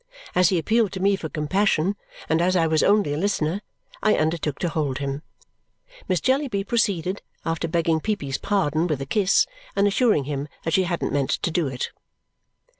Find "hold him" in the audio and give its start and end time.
4.69-5.21